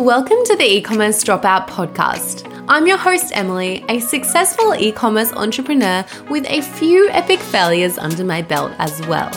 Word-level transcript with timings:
Welcome 0.00 0.38
to 0.46 0.56
the 0.56 0.64
e 0.64 0.80
commerce 0.80 1.22
dropout 1.22 1.68
podcast. 1.68 2.50
I'm 2.70 2.86
your 2.86 2.96
host, 2.96 3.36
Emily, 3.36 3.84
a 3.90 4.00
successful 4.00 4.74
e 4.74 4.92
commerce 4.92 5.30
entrepreneur 5.34 6.06
with 6.30 6.46
a 6.48 6.62
few 6.62 7.10
epic 7.10 7.38
failures 7.38 7.98
under 7.98 8.24
my 8.24 8.40
belt 8.40 8.72
as 8.78 8.98
well. 9.08 9.30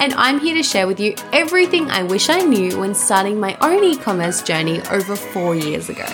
And 0.00 0.14
I'm 0.14 0.40
here 0.40 0.54
to 0.54 0.62
share 0.62 0.86
with 0.86 0.98
you 0.98 1.14
everything 1.34 1.90
I 1.90 2.02
wish 2.02 2.30
I 2.30 2.40
knew 2.40 2.80
when 2.80 2.94
starting 2.94 3.38
my 3.38 3.58
own 3.60 3.84
e 3.84 3.94
commerce 3.94 4.42
journey 4.42 4.80
over 4.90 5.16
four 5.16 5.54
years 5.54 5.90
ago. 5.90 6.08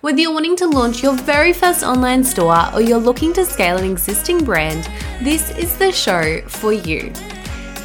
Whether 0.00 0.20
you're 0.20 0.32
wanting 0.32 0.56
to 0.56 0.66
launch 0.66 1.02
your 1.02 1.12
very 1.14 1.52
first 1.52 1.84
online 1.84 2.24
store 2.24 2.72
or 2.72 2.80
you're 2.80 2.96
looking 2.96 3.34
to 3.34 3.44
scale 3.44 3.76
an 3.76 3.84
existing 3.84 4.42
brand, 4.42 4.88
this 5.22 5.50
is 5.58 5.76
the 5.76 5.92
show 5.92 6.40
for 6.46 6.72
you. 6.72 7.12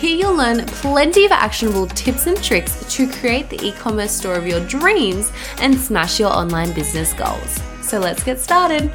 Here 0.04 0.18
you'll 0.18 0.36
learn 0.36 0.66
plenty 0.66 1.24
of 1.24 1.32
actionable 1.32 1.88
tips 1.88 2.28
and 2.28 2.36
tricks 2.44 2.84
to 2.94 3.10
create 3.10 3.50
the 3.50 3.66
e 3.66 3.72
commerce 3.72 4.12
store 4.12 4.36
of 4.36 4.46
your 4.46 4.60
dreams 4.68 5.32
and 5.62 5.80
smash 5.80 6.20
your 6.20 6.30
online 6.30 6.74
business 6.74 7.14
goals. 7.14 7.62
So 7.82 8.00
let's 8.00 8.22
get 8.22 8.38
started. 8.38 8.92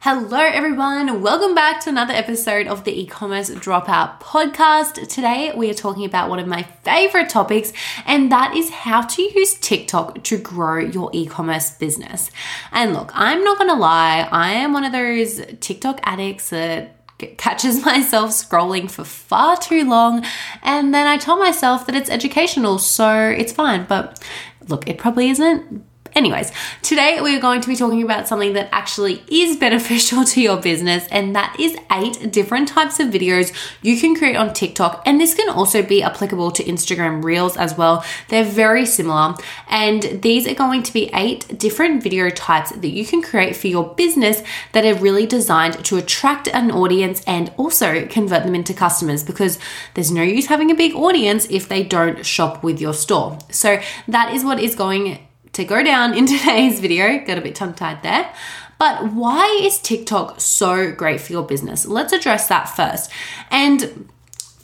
Hello, 0.00 0.38
everyone. 0.38 1.20
Welcome 1.20 1.54
back 1.54 1.80
to 1.80 1.90
another 1.90 2.14
episode 2.14 2.68
of 2.68 2.84
the 2.84 3.02
e 3.02 3.04
commerce 3.04 3.50
dropout 3.50 4.18
podcast. 4.18 5.06
Today, 5.08 5.52
we 5.54 5.68
are 5.68 5.74
talking 5.74 6.06
about 6.06 6.30
one 6.30 6.38
of 6.38 6.46
my 6.46 6.62
favorite 6.62 7.28
topics, 7.28 7.74
and 8.06 8.32
that 8.32 8.56
is 8.56 8.70
how 8.70 9.02
to 9.02 9.20
use 9.20 9.58
TikTok 9.60 10.24
to 10.24 10.38
grow 10.38 10.78
your 10.78 11.10
e 11.12 11.26
commerce 11.26 11.68
business. 11.68 12.30
And 12.72 12.94
look, 12.94 13.10
I'm 13.12 13.44
not 13.44 13.58
gonna 13.58 13.76
lie, 13.76 14.26
I 14.32 14.52
am 14.52 14.72
one 14.72 14.84
of 14.84 14.92
those 14.92 15.42
TikTok 15.60 16.00
addicts 16.02 16.48
that 16.48 17.03
catches 17.26 17.84
myself 17.84 18.30
scrolling 18.30 18.90
for 18.90 19.04
far 19.04 19.56
too 19.56 19.88
long 19.88 20.24
and 20.62 20.94
then 20.94 21.06
I 21.06 21.16
tell 21.16 21.38
myself 21.38 21.86
that 21.86 21.94
it's 21.94 22.10
educational 22.10 22.78
so 22.78 23.28
it's 23.28 23.52
fine. 23.52 23.86
But 23.86 24.22
look 24.68 24.88
it 24.88 24.98
probably 24.98 25.28
isn't 25.28 25.84
Anyways, 26.14 26.52
today 26.80 27.20
we 27.20 27.36
are 27.36 27.40
going 27.40 27.60
to 27.60 27.66
be 27.66 27.74
talking 27.74 28.00
about 28.00 28.28
something 28.28 28.52
that 28.52 28.68
actually 28.70 29.24
is 29.28 29.56
beneficial 29.64 30.24
to 30.24 30.40
your 30.40 30.56
business, 30.60 31.08
and 31.10 31.34
that 31.34 31.56
is 31.58 31.76
eight 31.90 32.30
different 32.30 32.68
types 32.68 33.00
of 33.00 33.08
videos 33.08 33.52
you 33.82 33.98
can 33.98 34.14
create 34.14 34.36
on 34.36 34.54
TikTok. 34.54 35.02
And 35.06 35.20
this 35.20 35.34
can 35.34 35.48
also 35.48 35.82
be 35.82 36.04
applicable 36.04 36.52
to 36.52 36.62
Instagram 36.62 37.24
Reels 37.24 37.56
as 37.56 37.76
well. 37.76 38.04
They're 38.28 38.44
very 38.44 38.86
similar, 38.86 39.34
and 39.68 40.22
these 40.22 40.46
are 40.46 40.54
going 40.54 40.84
to 40.84 40.92
be 40.92 41.10
eight 41.14 41.58
different 41.58 42.00
video 42.00 42.30
types 42.30 42.70
that 42.70 42.88
you 42.90 43.04
can 43.04 43.20
create 43.20 43.56
for 43.56 43.66
your 43.66 43.92
business 43.94 44.40
that 44.70 44.84
are 44.84 44.94
really 44.94 45.26
designed 45.26 45.84
to 45.84 45.96
attract 45.96 46.46
an 46.46 46.70
audience 46.70 47.24
and 47.26 47.52
also 47.56 48.06
convert 48.06 48.44
them 48.44 48.54
into 48.54 48.72
customers 48.72 49.24
because 49.24 49.58
there's 49.94 50.12
no 50.12 50.22
use 50.22 50.46
having 50.46 50.70
a 50.70 50.76
big 50.76 50.94
audience 50.94 51.46
if 51.50 51.68
they 51.68 51.82
don't 51.82 52.24
shop 52.24 52.62
with 52.62 52.80
your 52.80 52.94
store. 52.94 53.36
So, 53.50 53.80
that 54.06 54.32
is 54.32 54.44
what 54.44 54.60
is 54.60 54.76
going 54.76 55.18
to 55.54 55.64
go 55.64 55.82
down 55.82 56.14
in 56.14 56.26
today's 56.38 56.80
video. 56.80 57.24
Got 57.24 57.38
a 57.38 57.40
bit 57.40 57.54
tongue 57.54 57.74
tied 57.74 58.02
there. 58.02 58.32
But 58.78 59.12
why 59.12 59.60
is 59.62 59.78
TikTok 59.78 60.40
so 60.40 60.92
great 60.92 61.20
for 61.20 61.32
your 61.32 61.44
business? 61.44 61.86
Let's 61.86 62.12
address 62.12 62.48
that 62.48 62.64
first. 62.64 63.10
And 63.50 64.08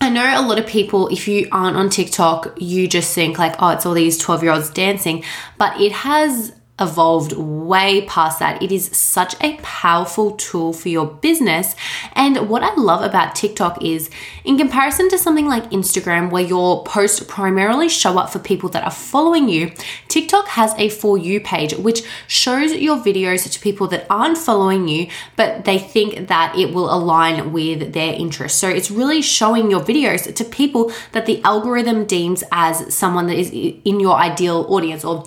I 0.01 0.09
know 0.09 0.25
a 0.25 0.47
lot 0.47 0.59
of 0.59 0.67
people, 0.67 1.09
if 1.09 1.29
you 1.29 1.49
aren't 1.53 1.77
on 1.77 1.91
TikTok, 1.91 2.57
you 2.59 2.89
just 2.89 3.15
think 3.15 3.39
like, 3.39 3.55
oh, 3.61 3.71
it's 3.71 3.87
all 3.87 3.95
these 3.95 4.19
12 4.19 4.43
year 4.43 4.53
olds 4.53 4.71
dancing, 4.71 5.25
but 5.59 5.81
it 5.81 5.93
has 5.93 6.53
evolved 6.81 7.33
way 7.33 8.07
past 8.07 8.39
that. 8.39 8.63
It 8.63 8.73
is 8.73 8.91
such 8.93 9.35
a 9.41 9.57
powerful 9.63 10.33
tool 10.33 10.73
for 10.73 10.89
your 10.89 11.07
business. 11.07 11.77
And 12.15 12.49
what 12.49 12.63
I 12.63 12.75
love 12.75 13.03
about 13.03 13.35
TikTok 13.35 13.83
is, 13.85 14.11
in 14.45 14.57
comparison 14.57 15.09
to 15.11 15.19
something 15.19 15.47
like 15.47 15.71
Instagram, 15.71 16.31
where 16.31 16.43
your 16.43 16.83
posts 16.85 17.21
primarily 17.21 17.89
show 17.89 18.19
up 18.19 18.31
for 18.31 18.39
people 18.39 18.69
that 18.71 18.85
are 18.85 18.91
following 18.91 19.49
you, 19.49 19.73
TikTok 20.09 20.49
has 20.49 20.75
a 20.79 20.89
For 20.89 21.19
You 21.19 21.41
page, 21.41 21.75
which 21.75 22.03
shows 22.27 22.73
your 22.73 22.97
videos 22.97 23.51
to 23.51 23.61
people 23.61 23.87
that 23.89 24.07
aren't 24.09 24.39
following 24.39 24.89
you, 24.89 25.09
but 25.37 25.65
they 25.65 25.79
think 25.79 26.29
that 26.29 26.57
it 26.57 26.73
will 26.73 26.93
align 26.93 27.53
with 27.53 27.93
their 27.93 28.15
interests. 28.15 28.59
So 28.59 28.69
it's 28.69 28.91
really 28.91 29.23
showing 29.23 29.71
your 29.71 29.81
videos 29.81 30.35
to 30.35 30.45
people 30.45 30.93
that 31.13 31.27
the 31.27 31.43
algorithm 31.43 32.07
deems 32.07 32.43
as 32.53 32.95
someone 32.95 33.27
that 33.27 33.39
is 33.39 33.51
in 33.51 34.01
your 34.01 34.17
ideal 34.17 34.67
audience 34.69 35.05
or 35.05 35.25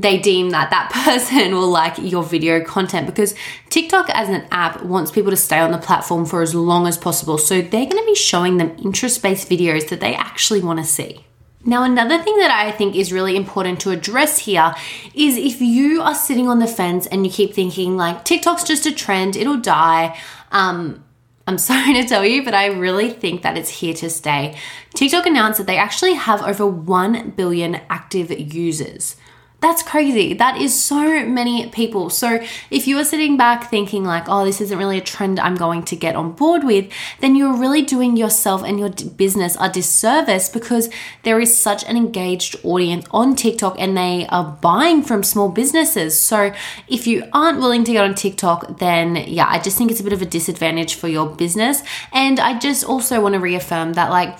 they 0.00 0.18
deem 0.18 0.50
that 0.50 0.70
that 0.70 0.90
person 1.04 1.54
will 1.54 1.68
like 1.68 1.98
your 1.98 2.22
video 2.22 2.62
content 2.62 3.06
because 3.06 3.34
TikTok 3.70 4.08
as 4.10 4.28
an 4.28 4.46
app 4.50 4.82
wants 4.82 5.10
people 5.10 5.30
to 5.30 5.36
stay 5.36 5.58
on 5.58 5.72
the 5.72 5.78
platform 5.78 6.26
for 6.26 6.42
as 6.42 6.54
long 6.54 6.86
as 6.86 6.98
possible. 6.98 7.38
So 7.38 7.60
they're 7.60 7.86
going 7.86 7.90
to 7.90 8.04
be 8.06 8.14
showing 8.14 8.58
them 8.58 8.76
interest 8.82 9.22
based 9.22 9.48
videos 9.48 9.88
that 9.88 10.00
they 10.00 10.14
actually 10.14 10.60
want 10.60 10.78
to 10.78 10.84
see. 10.84 11.24
Now, 11.64 11.82
another 11.82 12.22
thing 12.22 12.38
that 12.38 12.52
I 12.52 12.70
think 12.70 12.94
is 12.94 13.12
really 13.12 13.34
important 13.34 13.80
to 13.80 13.90
address 13.90 14.38
here 14.38 14.72
is 15.14 15.36
if 15.36 15.60
you 15.60 16.00
are 16.00 16.14
sitting 16.14 16.48
on 16.48 16.60
the 16.60 16.66
fence 16.68 17.08
and 17.08 17.26
you 17.26 17.32
keep 17.32 17.54
thinking, 17.54 17.96
like, 17.96 18.24
TikTok's 18.24 18.62
just 18.62 18.86
a 18.86 18.92
trend, 18.92 19.34
it'll 19.34 19.56
die. 19.56 20.16
Um, 20.52 21.04
I'm 21.48 21.58
sorry 21.70 21.94
to 21.94 22.04
tell 22.04 22.24
you, 22.24 22.44
but 22.44 22.54
I 22.54 22.66
really 22.66 23.10
think 23.10 23.42
that 23.42 23.58
it's 23.58 23.80
here 23.80 23.94
to 23.94 24.08
stay. 24.08 24.56
TikTok 24.94 25.26
announced 25.26 25.58
that 25.58 25.66
they 25.66 25.76
actually 25.76 26.14
have 26.14 26.40
over 26.40 26.64
1 26.64 27.30
billion 27.30 27.80
active 27.90 28.30
users. 28.54 29.16
That's 29.66 29.82
crazy. 29.82 30.32
That 30.32 30.60
is 30.60 30.80
so 30.80 31.26
many 31.26 31.68
people. 31.70 32.08
So, 32.08 32.38
if 32.70 32.86
you 32.86 32.98
are 32.98 33.04
sitting 33.04 33.36
back 33.36 33.68
thinking, 33.68 34.04
like, 34.04 34.28
oh, 34.28 34.44
this 34.44 34.60
isn't 34.60 34.78
really 34.78 34.98
a 34.98 35.00
trend 35.00 35.40
I'm 35.40 35.56
going 35.56 35.82
to 35.86 35.96
get 35.96 36.14
on 36.14 36.34
board 36.34 36.62
with, 36.62 36.88
then 37.18 37.34
you're 37.34 37.52
really 37.52 37.82
doing 37.82 38.16
yourself 38.16 38.62
and 38.62 38.78
your 38.78 38.90
business 38.90 39.56
a 39.58 39.68
disservice 39.68 40.48
because 40.48 40.88
there 41.24 41.40
is 41.40 41.58
such 41.58 41.82
an 41.86 41.96
engaged 41.96 42.54
audience 42.62 43.06
on 43.10 43.34
TikTok 43.34 43.74
and 43.80 43.96
they 43.96 44.28
are 44.28 44.56
buying 44.62 45.02
from 45.02 45.24
small 45.24 45.48
businesses. 45.48 46.16
So, 46.16 46.52
if 46.86 47.08
you 47.08 47.24
aren't 47.32 47.58
willing 47.58 47.82
to 47.82 47.92
get 47.92 48.04
on 48.04 48.14
TikTok, 48.14 48.78
then 48.78 49.16
yeah, 49.16 49.48
I 49.48 49.58
just 49.58 49.76
think 49.76 49.90
it's 49.90 49.98
a 49.98 50.04
bit 50.04 50.12
of 50.12 50.22
a 50.22 50.26
disadvantage 50.26 50.94
for 50.94 51.08
your 51.08 51.28
business. 51.28 51.82
And 52.12 52.38
I 52.38 52.56
just 52.56 52.84
also 52.84 53.20
want 53.20 53.32
to 53.32 53.40
reaffirm 53.40 53.94
that, 53.94 54.10
like, 54.10 54.38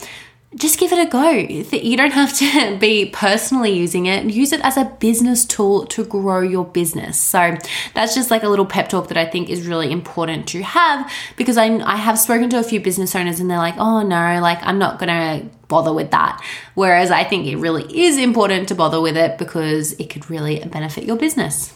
just 0.57 0.79
give 0.79 0.93
it 0.93 0.99
a 0.99 1.11
go. 1.11 1.31
You 1.31 1.97
don't 1.97 2.13
have 2.13 2.33
to 2.39 2.77
be 2.81 3.07
personally 3.07 3.71
using 3.71 4.07
it. 4.07 4.25
Use 4.25 4.53
it 4.53 4.61
as 4.63 4.77
a 4.77 4.85
business 4.85 5.45
tool 5.45 5.87
to 5.87 6.05
grow 6.05 6.41
your 6.41 6.65
business. 6.65 7.21
So 7.21 7.57
that's 7.95 8.15
just 8.15 8.31
like 8.31 8.43
a 8.43 8.49
little 8.49 8.67
pep 8.67 8.89
talk 8.89 9.09
that 9.09 9.19
I 9.19 9.27
think 9.27 9.51
is 9.51 9.67
really 9.67 9.93
important 9.93 10.49
to 10.49 10.63
have 10.63 11.11
because 11.37 11.57
I, 11.57 11.67
I 11.79 11.97
have 11.97 12.19
spoken 12.19 12.51
to 12.51 12.59
a 12.59 12.63
few 12.63 12.81
business 12.81 13.15
owners 13.15 13.39
and 13.39 13.51
they're 13.51 13.59
like, 13.59 13.77
oh 13.77 14.03
no, 14.03 14.41
like 14.41 14.59
I'm 14.63 14.79
not 14.79 14.99
going 14.99 15.09
to 15.09 15.49
bother 15.69 15.93
with 15.93 16.11
that. 16.13 16.43
Whereas 16.75 17.11
I 17.11 17.25
think 17.25 17.47
it 17.47 17.57
really 17.57 17.85
is 17.99 18.17
important 18.17 18.69
to 18.69 18.75
bother 18.75 19.01
with 19.01 19.17
it 19.17 19.39
because 19.39 19.93
it 19.95 20.11
could 20.11 20.31
really 20.31 20.65
benefit 20.65 21.05
your 21.05 21.17
business. 21.17 21.73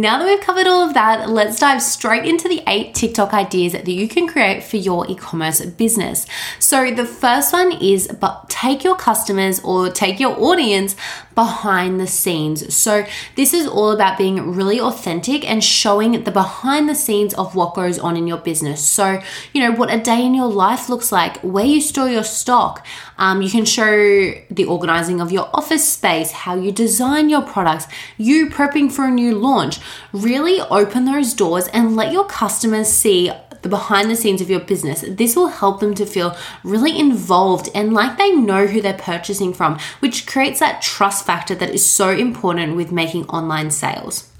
Now 0.00 0.18
that 0.18 0.26
we've 0.26 0.40
covered 0.40 0.66
all 0.66 0.88
of 0.88 0.94
that, 0.94 1.30
let's 1.30 1.60
dive 1.60 1.80
straight 1.80 2.24
into 2.24 2.48
the 2.48 2.64
eight 2.66 2.96
TikTok 2.96 3.32
ideas 3.32 3.74
that 3.74 3.86
you 3.86 4.08
can 4.08 4.26
create 4.26 4.64
for 4.64 4.76
your 4.76 5.08
e 5.08 5.14
commerce 5.14 5.64
business. 5.64 6.26
So, 6.58 6.90
the 6.90 7.04
first 7.04 7.52
one 7.52 7.70
is 7.70 8.10
take 8.48 8.82
your 8.82 8.96
customers 8.96 9.60
or 9.60 9.90
take 9.90 10.18
your 10.18 10.36
audience 10.36 10.96
behind 11.36 12.00
the 12.00 12.08
scenes. 12.08 12.74
So, 12.74 13.06
this 13.36 13.54
is 13.54 13.68
all 13.68 13.92
about 13.92 14.18
being 14.18 14.56
really 14.56 14.80
authentic 14.80 15.48
and 15.48 15.62
showing 15.62 16.24
the 16.24 16.32
behind 16.32 16.88
the 16.88 16.96
scenes 16.96 17.32
of 17.34 17.54
what 17.54 17.74
goes 17.74 17.96
on 17.96 18.16
in 18.16 18.26
your 18.26 18.38
business. 18.38 18.84
So, 18.84 19.22
you 19.52 19.60
know, 19.60 19.70
what 19.70 19.94
a 19.94 20.00
day 20.00 20.26
in 20.26 20.34
your 20.34 20.48
life 20.48 20.88
looks 20.88 21.12
like, 21.12 21.36
where 21.42 21.66
you 21.66 21.80
store 21.80 22.08
your 22.08 22.24
stock. 22.24 22.84
Um, 23.16 23.42
you 23.42 23.50
can 23.50 23.64
show 23.64 24.32
the 24.50 24.64
organizing 24.64 25.20
of 25.20 25.30
your 25.30 25.48
office 25.54 25.88
space, 25.88 26.32
how 26.32 26.56
you 26.56 26.72
design 26.72 27.28
your 27.28 27.42
products, 27.42 27.86
you 28.18 28.50
prepping 28.50 28.90
for 28.90 29.04
a 29.04 29.10
new 29.10 29.38
launch 29.38 29.78
Really 30.12 30.60
open 30.60 31.04
those 31.04 31.34
doors 31.34 31.68
and 31.68 31.96
let 31.96 32.12
your 32.12 32.24
customers 32.24 32.88
see 32.88 33.30
the 33.62 33.68
behind 33.68 34.10
the 34.10 34.16
scenes 34.16 34.40
of 34.40 34.50
your 34.50 34.60
business. 34.60 35.04
This 35.08 35.34
will 35.34 35.48
help 35.48 35.80
them 35.80 35.94
to 35.94 36.06
feel 36.06 36.36
really 36.62 36.98
involved 36.98 37.68
and 37.74 37.92
like 37.92 38.18
they 38.18 38.30
know 38.30 38.66
who 38.66 38.80
they're 38.80 38.94
purchasing 38.94 39.52
from, 39.52 39.78
which 40.00 40.26
creates 40.26 40.60
that 40.60 40.82
trust 40.82 41.24
factor 41.26 41.54
that 41.54 41.70
is 41.70 41.84
so 41.84 42.10
important 42.10 42.76
with 42.76 42.92
making 42.92 43.24
online 43.26 43.70
sales. 43.70 44.30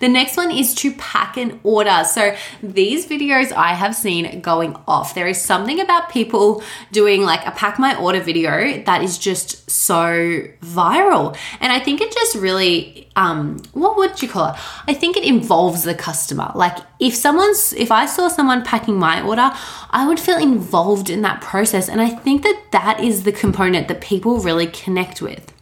The 0.00 0.08
next 0.08 0.36
one 0.36 0.50
is 0.50 0.74
to 0.76 0.92
pack 0.94 1.36
an 1.36 1.60
order. 1.62 2.04
So 2.04 2.34
these 2.62 3.06
videos 3.06 3.52
I 3.52 3.74
have 3.74 3.94
seen 3.94 4.40
going 4.40 4.76
off. 4.86 5.14
There 5.14 5.28
is 5.28 5.40
something 5.40 5.80
about 5.80 6.10
people 6.10 6.62
doing 6.92 7.22
like 7.22 7.46
a 7.46 7.50
pack 7.50 7.78
my 7.78 7.96
order 7.96 8.20
video 8.20 8.82
that 8.84 9.02
is 9.02 9.18
just 9.18 9.70
so 9.70 10.44
viral. 10.62 11.36
And 11.60 11.72
I 11.72 11.80
think 11.80 12.00
it 12.00 12.12
just 12.12 12.36
really 12.36 13.08
um 13.16 13.58
what 13.72 13.96
would 13.96 14.22
you 14.22 14.28
call 14.28 14.52
it? 14.52 14.60
I 14.86 14.94
think 14.94 15.16
it 15.16 15.24
involves 15.24 15.82
the 15.82 15.94
customer. 15.94 16.52
Like 16.54 16.78
if 17.00 17.14
someone's 17.14 17.72
if 17.72 17.90
I 17.90 18.06
saw 18.06 18.28
someone 18.28 18.64
packing 18.64 18.98
my 18.98 19.22
order, 19.22 19.50
I 19.90 20.06
would 20.06 20.20
feel 20.20 20.38
involved 20.38 21.10
in 21.10 21.22
that 21.22 21.40
process 21.40 21.88
and 21.88 22.00
I 22.00 22.08
think 22.08 22.42
that 22.42 22.62
that 22.72 23.00
is 23.00 23.24
the 23.24 23.32
component 23.32 23.88
that 23.88 24.00
people 24.00 24.38
really 24.38 24.66
connect 24.66 25.20
with. 25.20 25.52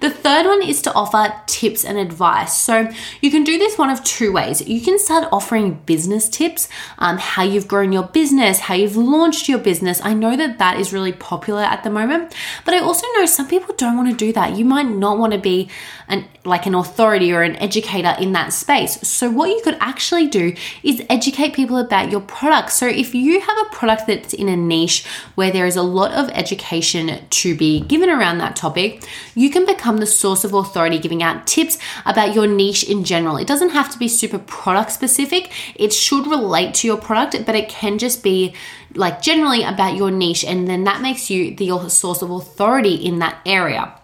The 0.00 0.10
third 0.10 0.46
one 0.46 0.62
is 0.62 0.82
to 0.82 0.92
offer 0.94 1.32
tips 1.46 1.84
and 1.84 1.98
advice. 1.98 2.58
So 2.58 2.90
you 3.20 3.30
can 3.30 3.44
do 3.44 3.58
this 3.58 3.78
one 3.78 3.90
of 3.90 4.02
two 4.04 4.32
ways. 4.32 4.66
You 4.66 4.80
can 4.80 4.98
start 4.98 5.28
offering 5.32 5.74
business 5.86 6.28
tips, 6.28 6.68
um, 6.98 7.18
how 7.18 7.42
you've 7.42 7.68
grown 7.68 7.92
your 7.92 8.04
business, 8.04 8.60
how 8.60 8.74
you've 8.74 8.96
launched 8.96 9.48
your 9.48 9.58
business. 9.58 10.00
I 10.02 10.14
know 10.14 10.36
that 10.36 10.58
that 10.58 10.78
is 10.78 10.92
really 10.92 11.12
popular 11.12 11.62
at 11.62 11.84
the 11.84 11.90
moment, 11.90 12.34
but 12.64 12.74
I 12.74 12.78
also 12.78 13.06
know 13.14 13.26
some 13.26 13.48
people 13.48 13.74
don't 13.76 13.96
want 13.96 14.10
to 14.10 14.16
do 14.16 14.32
that. 14.32 14.56
You 14.56 14.64
might 14.64 14.88
not 14.88 15.18
want 15.18 15.32
to 15.32 15.38
be 15.38 15.68
an 16.08 16.26
like 16.44 16.66
an 16.66 16.74
authority 16.74 17.32
or 17.32 17.42
an 17.42 17.56
educator 17.56 18.14
in 18.18 18.32
that 18.32 18.52
space. 18.52 18.98
So 19.06 19.30
what 19.30 19.50
you 19.50 19.60
could 19.62 19.76
actually 19.78 20.26
do 20.26 20.54
is 20.82 21.02
educate 21.10 21.52
people 21.52 21.76
about 21.76 22.10
your 22.10 22.22
product. 22.22 22.72
So 22.72 22.86
if 22.86 23.14
you 23.14 23.40
have 23.40 23.58
a 23.66 23.70
product 23.70 24.06
that's 24.06 24.32
in 24.32 24.48
a 24.48 24.56
niche 24.56 25.06
where 25.34 25.50
there 25.50 25.66
is 25.66 25.76
a 25.76 25.82
lot 25.82 26.12
of 26.12 26.30
education 26.30 27.20
to 27.28 27.54
be 27.54 27.82
given 27.82 28.08
around 28.08 28.38
that 28.38 28.56
topic, 28.56 29.02
you 29.34 29.50
can 29.50 29.66
become 29.72 29.98
the 29.98 30.06
source 30.06 30.44
of 30.44 30.54
authority 30.54 30.98
giving 30.98 31.22
out 31.22 31.46
tips 31.46 31.78
about 32.06 32.34
your 32.34 32.46
niche 32.46 32.84
in 32.84 33.04
general. 33.04 33.36
It 33.36 33.46
doesn't 33.46 33.70
have 33.70 33.90
to 33.90 33.98
be 33.98 34.08
super 34.08 34.38
product 34.38 34.92
specific. 34.92 35.52
It 35.74 35.92
should 35.92 36.26
relate 36.26 36.74
to 36.74 36.86
your 36.86 36.98
product, 36.98 37.46
but 37.46 37.54
it 37.54 37.68
can 37.68 37.98
just 37.98 38.22
be 38.22 38.54
like 38.94 39.22
generally 39.22 39.62
about 39.62 39.96
your 39.96 40.10
niche 40.10 40.44
and 40.44 40.66
then 40.66 40.84
that 40.84 41.00
makes 41.00 41.30
you 41.30 41.54
the 41.54 41.88
source 41.88 42.22
of 42.22 42.30
authority 42.30 42.94
in 42.94 43.20
that 43.20 43.40
area. 43.46 43.94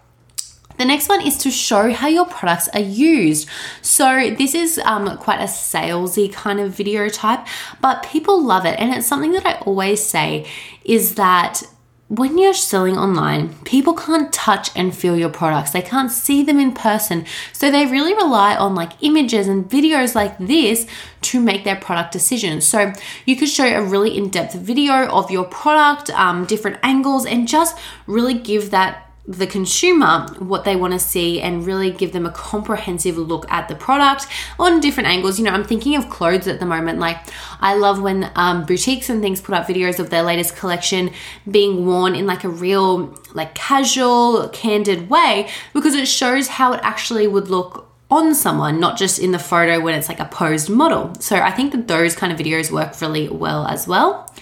The 0.77 0.85
next 0.85 1.09
one 1.09 1.25
is 1.25 1.37
to 1.39 1.49
show 1.51 1.91
how 1.91 2.07
your 2.07 2.25
products 2.25 2.67
are 2.69 2.79
used. 2.79 3.49
So, 3.81 4.35
this 4.37 4.53
is 4.53 4.77
um, 4.85 5.17
quite 5.17 5.39
a 5.39 5.45
salesy 5.45 6.31
kind 6.31 6.59
of 6.59 6.71
video 6.71 7.09
type, 7.09 7.47
but 7.81 8.03
people 8.03 8.43
love 8.43 8.65
it. 8.65 8.79
And 8.79 8.93
it's 8.93 9.07
something 9.07 9.31
that 9.31 9.45
I 9.45 9.53
always 9.65 10.03
say 10.03 10.45
is 10.85 11.15
that 11.15 11.63
when 12.09 12.37
you're 12.37 12.53
selling 12.53 12.97
online, 12.97 13.53
people 13.65 13.93
can't 13.93 14.31
touch 14.31 14.69
and 14.75 14.95
feel 14.95 15.17
your 15.17 15.29
products. 15.29 15.71
They 15.71 15.81
can't 15.81 16.09
see 16.09 16.41
them 16.41 16.57
in 16.57 16.71
person. 16.71 17.25
So 17.51 17.69
they 17.69 17.85
really 17.85 18.13
rely 18.13 18.55
on 18.55 18.75
like 18.75 18.93
images 19.01 19.47
and 19.49 19.69
videos 19.69 20.15
like 20.15 20.37
this 20.37 20.87
to 21.23 21.41
make 21.41 21.65
their 21.65 21.75
product 21.75 22.13
decisions. 22.13 22.65
So 22.65 22.93
you 23.25 23.35
could 23.35 23.49
show 23.49 23.65
a 23.65 23.83
really 23.83 24.17
in 24.17 24.29
depth 24.29 24.53
video 24.53 25.07
of 25.07 25.29
your 25.29 25.43
product, 25.45 26.09
um, 26.11 26.45
different 26.45 26.77
angles, 26.81 27.25
and 27.25 27.45
just 27.45 27.77
really 28.05 28.35
give 28.35 28.71
that 28.71 29.06
the 29.27 29.45
consumer 29.45 30.25
what 30.39 30.63
they 30.63 30.75
want 30.75 30.93
to 30.93 30.99
see 30.99 31.41
and 31.41 31.65
really 31.65 31.91
give 31.91 32.13
them 32.13 32.25
a 32.25 32.31
comprehensive 32.31 33.17
look 33.17 33.45
at 33.51 33.67
the 33.67 33.75
product 33.75 34.25
on 34.57 34.79
different 34.79 35.09
angles. 35.09 35.37
You 35.37 35.43
know, 35.45 35.51
I'm 35.51 35.65
thinking 35.65 35.97
of 35.97 36.09
clothes 36.09 36.47
at 36.47 36.61
the 36.61 36.65
moment. 36.65 36.99
Like, 36.99 37.17
I 37.59 37.75
love 37.75 38.01
when 38.01 38.31
um, 38.35 38.65
boutiques 38.65 39.09
and 39.09 39.21
things 39.21 39.41
put 39.41 39.53
up 39.53 39.67
videos 39.67 39.99
of 39.99 40.09
their 40.09 40.23
latest 40.23 40.55
collection 40.55 41.11
being 41.49 41.85
worn 41.85 42.15
in 42.15 42.25
like 42.25 42.45
a 42.45 42.49
real, 42.49 43.13
like, 43.33 43.53
casual, 43.53 44.47
candid 44.49 45.09
way 45.09 45.49
because 45.73 45.93
it 45.93 46.07
shows 46.07 46.47
how 46.47 46.71
it 46.71 46.79
actually 46.83 47.27
would 47.27 47.49
look 47.49 47.89
on 48.09 48.33
someone, 48.33 48.79
not 48.79 48.97
just 48.97 49.19
in 49.19 49.31
the 49.31 49.39
photo 49.39 49.81
when 49.81 49.93
it's 49.93 50.07
like 50.07 50.21
a 50.21 50.25
posed 50.25 50.69
model. 50.69 51.13
So 51.19 51.35
I 51.35 51.51
think 51.51 51.73
that 51.73 51.89
those 51.89 52.15
kind 52.15 52.31
of 52.31 52.39
videos 52.39 52.71
work 52.71 52.99
really 53.01 53.27
well 53.27 53.67
as 53.67 53.85
well. 53.85 54.33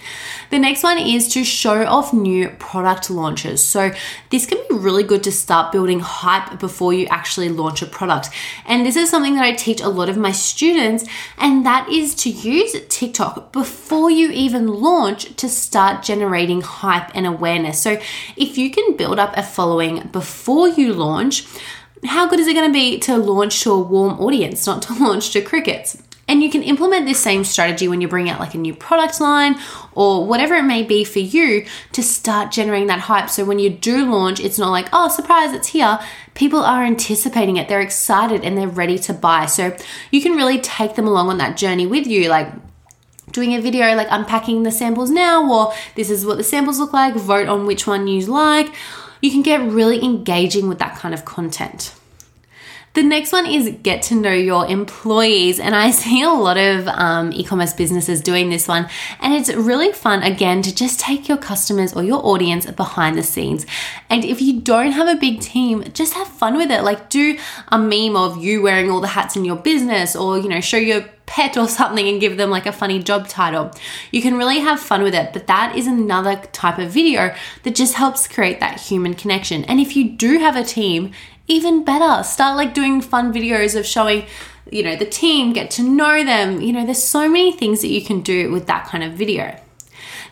The 0.50 0.58
next 0.58 0.82
one 0.82 0.98
is 0.98 1.28
to 1.28 1.44
show 1.44 1.84
off 1.86 2.12
new 2.12 2.48
product 2.58 3.10
launches. 3.10 3.64
So, 3.64 3.92
this 4.30 4.46
can 4.46 4.58
be 4.68 4.76
really 4.76 5.02
good 5.02 5.24
to 5.24 5.32
start 5.32 5.72
building 5.72 6.00
hype 6.00 6.58
before 6.58 6.92
you 6.92 7.06
actually 7.06 7.48
launch 7.48 7.82
a 7.82 7.86
product. 7.86 8.30
And 8.64 8.86
this 8.86 8.96
is 8.96 9.10
something 9.10 9.34
that 9.34 9.44
I 9.44 9.52
teach 9.52 9.80
a 9.80 9.88
lot 9.88 10.08
of 10.08 10.16
my 10.16 10.32
students, 10.32 11.04
and 11.38 11.66
that 11.66 11.88
is 11.88 12.14
to 12.16 12.30
use 12.30 12.76
TikTok 12.88 13.52
before 13.52 14.10
you 14.10 14.30
even 14.30 14.68
launch 14.68 15.34
to 15.36 15.48
start 15.48 16.02
generating 16.02 16.60
hype 16.60 17.10
and 17.14 17.26
awareness. 17.26 17.82
So, 17.82 18.00
if 18.36 18.56
you 18.56 18.70
can 18.70 18.96
build 18.96 19.18
up 19.18 19.36
a 19.36 19.42
following 19.42 20.08
before 20.12 20.68
you 20.68 20.92
launch, 20.92 21.46
how 22.04 22.28
good 22.28 22.38
is 22.38 22.46
it 22.46 22.54
going 22.54 22.68
to 22.68 22.72
be 22.72 22.98
to 23.00 23.16
launch 23.16 23.62
to 23.62 23.72
a 23.72 23.80
warm 23.80 24.20
audience, 24.20 24.66
not 24.66 24.82
to 24.82 24.94
launch 25.04 25.30
to 25.32 25.42
crickets? 25.42 26.02
And 26.28 26.42
you 26.42 26.50
can 26.50 26.62
implement 26.62 27.06
this 27.06 27.20
same 27.20 27.44
strategy 27.44 27.86
when 27.86 28.00
you 28.00 28.08
bring 28.08 28.28
out 28.28 28.40
like 28.40 28.54
a 28.54 28.58
new 28.58 28.74
product 28.74 29.20
line 29.20 29.56
or 29.94 30.26
whatever 30.26 30.56
it 30.56 30.64
may 30.64 30.82
be 30.82 31.04
for 31.04 31.20
you 31.20 31.64
to 31.92 32.02
start 32.02 32.50
generating 32.50 32.88
that 32.88 33.00
hype. 33.00 33.30
So 33.30 33.44
when 33.44 33.60
you 33.60 33.70
do 33.70 34.10
launch, 34.10 34.40
it's 34.40 34.58
not 34.58 34.70
like, 34.70 34.88
oh, 34.92 35.08
surprise, 35.08 35.52
it's 35.52 35.68
here. 35.68 36.00
People 36.34 36.60
are 36.60 36.84
anticipating 36.84 37.56
it, 37.56 37.68
they're 37.68 37.80
excited 37.80 38.44
and 38.44 38.58
they're 38.58 38.66
ready 38.66 38.98
to 38.98 39.12
buy. 39.12 39.46
So 39.46 39.76
you 40.10 40.20
can 40.20 40.32
really 40.32 40.58
take 40.58 40.96
them 40.96 41.06
along 41.06 41.28
on 41.28 41.38
that 41.38 41.56
journey 41.56 41.86
with 41.86 42.06
you. 42.08 42.28
Like, 42.28 42.52
doing 43.30 43.52
a 43.54 43.60
video 43.60 43.94
like 43.94 44.08
unpacking 44.10 44.62
the 44.62 44.70
samples 44.70 45.10
now, 45.10 45.50
or 45.50 45.72
this 45.94 46.10
is 46.10 46.24
what 46.24 46.38
the 46.38 46.44
samples 46.44 46.78
look 46.78 46.92
like, 46.92 47.14
vote 47.14 47.48
on 47.48 47.66
which 47.66 47.86
one 47.86 48.06
you 48.08 48.24
like. 48.26 48.74
You 49.20 49.30
can 49.30 49.42
get 49.42 49.60
really 49.60 50.02
engaging 50.02 50.68
with 50.68 50.78
that 50.78 50.96
kind 50.96 51.14
of 51.14 51.24
content. 51.24 51.94
The 52.96 53.02
next 53.02 53.30
one 53.30 53.44
is 53.44 53.76
get 53.82 54.00
to 54.04 54.14
know 54.14 54.32
your 54.32 54.66
employees. 54.66 55.60
And 55.60 55.76
I 55.76 55.90
see 56.02 56.22
a 56.22 56.30
lot 56.30 56.56
of 56.56 56.88
um, 56.88 57.30
e 57.30 57.44
commerce 57.44 57.74
businesses 57.74 58.22
doing 58.22 58.48
this 58.48 58.66
one. 58.66 58.88
And 59.20 59.34
it's 59.34 59.52
really 59.52 59.92
fun, 59.92 60.22
again, 60.22 60.62
to 60.62 60.74
just 60.74 60.98
take 60.98 61.28
your 61.28 61.36
customers 61.36 61.92
or 61.92 62.02
your 62.02 62.24
audience 62.24 62.64
behind 62.70 63.18
the 63.18 63.22
scenes. 63.22 63.66
And 64.08 64.24
if 64.24 64.40
you 64.40 64.60
don't 64.60 64.92
have 64.92 65.14
a 65.14 65.20
big 65.20 65.42
team, 65.42 65.84
just 65.92 66.14
have 66.14 66.26
fun 66.26 66.56
with 66.56 66.70
it. 66.70 66.84
Like, 66.84 67.10
do 67.10 67.38
a 67.68 67.78
meme 67.78 68.16
of 68.16 68.42
you 68.42 68.62
wearing 68.62 68.90
all 68.90 69.02
the 69.02 69.08
hats 69.08 69.36
in 69.36 69.44
your 69.44 69.56
business 69.56 70.16
or, 70.16 70.38
you 70.38 70.48
know, 70.48 70.62
show 70.62 70.78
your 70.78 71.04
pet 71.26 71.58
or 71.58 71.68
something 71.68 72.08
and 72.08 72.20
give 72.20 72.38
them 72.38 72.48
like 72.48 72.64
a 72.64 72.72
funny 72.72 73.02
job 73.02 73.28
title. 73.28 73.70
You 74.10 74.22
can 74.22 74.38
really 74.38 74.60
have 74.60 74.80
fun 74.80 75.02
with 75.02 75.14
it, 75.14 75.34
but 75.34 75.48
that 75.48 75.76
is 75.76 75.86
another 75.86 76.36
type 76.52 76.78
of 76.78 76.90
video 76.92 77.34
that 77.64 77.74
just 77.74 77.94
helps 77.94 78.26
create 78.26 78.60
that 78.60 78.80
human 78.80 79.12
connection. 79.12 79.64
And 79.64 79.80
if 79.80 79.96
you 79.96 80.08
do 80.08 80.38
have 80.38 80.56
a 80.56 80.64
team, 80.64 81.12
even 81.48 81.84
better. 81.84 82.22
Start 82.22 82.56
like 82.56 82.74
doing 82.74 83.00
fun 83.00 83.32
videos 83.32 83.78
of 83.78 83.86
showing, 83.86 84.26
you 84.70 84.82
know, 84.82 84.96
the 84.96 85.06
team, 85.06 85.52
get 85.52 85.70
to 85.72 85.82
know 85.82 86.24
them. 86.24 86.60
You 86.60 86.72
know, 86.72 86.84
there's 86.84 87.02
so 87.02 87.28
many 87.28 87.52
things 87.52 87.80
that 87.82 87.88
you 87.88 88.02
can 88.02 88.20
do 88.20 88.50
with 88.50 88.66
that 88.66 88.86
kind 88.86 89.04
of 89.04 89.12
video. 89.12 89.58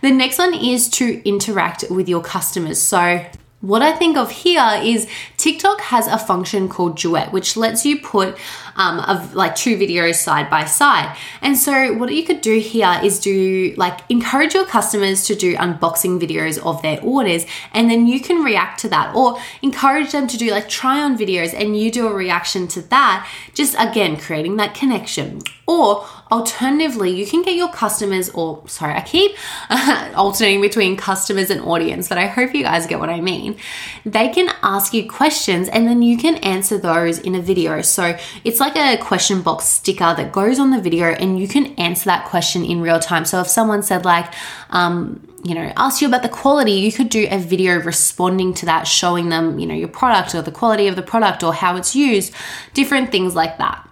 The 0.01 0.11
next 0.11 0.39
one 0.39 0.55
is 0.55 0.89
to 0.91 1.27
interact 1.27 1.85
with 1.91 2.09
your 2.09 2.23
customers. 2.23 2.81
So, 2.81 3.25
what 3.67 3.81
I 3.81 3.93
think 3.93 4.17
of 4.17 4.31
here 4.31 4.81
is 4.83 5.09
TikTok 5.39 5.81
has 5.81 6.07
a 6.07 6.19
function 6.19 6.69
called 6.69 6.99
Duet, 6.99 7.33
which 7.33 7.57
lets 7.57 7.87
you 7.87 7.99
put 7.99 8.37
um, 8.77 8.99
like 9.33 9.57
two 9.57 9.77
videos 9.79 10.17
side 10.17 10.51
by 10.51 10.65
side. 10.67 11.17
And 11.41 11.57
so 11.57 11.95
what 11.95 12.13
you 12.13 12.25
could 12.25 12.43
do 12.43 12.59
here 12.59 13.01
is 13.03 13.21
do 13.21 13.73
like 13.77 14.01
encourage 14.11 14.53
your 14.55 14.67
customers 14.67 15.25
to 15.27 15.35
do 15.35 15.57
unboxing 15.57 16.21
videos 16.21 16.59
of 16.65 16.83
their 16.83 17.01
orders, 17.01 17.47
and 17.73 17.91
then 17.91 18.07
you 18.07 18.21
can 18.21 18.45
react 18.45 18.81
to 18.81 18.89
that, 18.91 19.15
or 19.15 19.39
encourage 19.63 20.13
them 20.13 20.27
to 20.27 20.37
do 20.37 20.51
like 20.51 20.69
try 20.69 21.01
on 21.01 21.17
videos, 21.17 21.55
and 21.55 21.79
you 21.81 21.91
do 21.91 22.07
a 22.07 22.13
reaction 22.13 22.69
to 22.69 22.83
that. 22.83 23.27
Just 23.55 23.75
again 23.79 24.17
creating 24.17 24.57
that 24.57 24.75
connection. 24.75 25.41
Or 25.67 26.05
alternatively, 26.35 27.11
you 27.11 27.25
can 27.25 27.43
get 27.43 27.55
your 27.55 27.69
customers, 27.69 28.29
or 28.31 28.67
sorry, 28.67 28.95
I 28.95 29.03
keep 29.03 29.37
alternating 30.17 30.61
between 30.61 30.97
customers 30.97 31.49
and 31.49 31.61
audience, 31.61 32.09
but 32.09 32.19
I 32.19 32.27
hope 32.27 32.55
you 32.55 32.65
guys 32.65 32.89
get 32.89 32.99
what 32.99 33.09
I 33.09 33.21
mean. 33.21 33.57
They 34.05 34.29
can 34.31 34.53
ask 34.63 34.93
you 34.93 35.09
questions 35.09 35.69
and 35.69 35.87
then 35.87 36.03
you 36.03 36.19
can 36.19 36.37
answer 36.39 36.77
those 36.77 37.21
in 37.21 37.37
a 37.37 37.41
video. 37.41 37.83
So 37.83 38.19
it's 38.43 38.59
like 38.59 38.77
a 38.77 39.01
question 39.01 39.43
box 39.43 39.65
sticker 39.67 40.13
that 40.17 40.33
goes 40.33 40.59
on 40.59 40.73
the 40.73 40.81
video 40.81 41.07
and 41.07 41.39
you 41.39 41.47
can 41.47 41.67
answer 41.77 42.07
that 42.07 42.27
question 42.27 42.65
in 42.65 42.81
real 42.81 42.99
time. 42.99 43.25
So 43.25 43.41
if 43.41 43.47
someone 43.47 43.85
said, 43.85 44.05
like, 44.05 44.35
um, 44.71 45.27
you 45.45 45.55
know, 45.55 45.73
ask 45.77 46.03
you 46.03 46.09
about 46.09 46.23
the 46.23 46.29
quality, 46.29 46.73
you 46.73 46.91
could 46.91 47.11
do 47.11 47.29
a 47.31 47.39
video 47.39 47.79
responding 47.79 48.55
to 48.55 48.67
that, 48.67 48.89
showing 48.89 49.29
them, 49.29 49.61
you 49.61 49.67
know, 49.67 49.75
your 49.75 49.89
product 49.89 50.35
or 50.35 50.43
the 50.43 50.51
quality 50.51 50.89
of 50.89 50.97
the 50.97 51.03
product 51.03 51.45
or 51.45 51.55
how 51.55 51.77
it's 51.77 51.95
used, 51.95 52.33
different 52.73 53.13
things 53.13 53.37
like 53.37 53.59
that. 53.59 53.84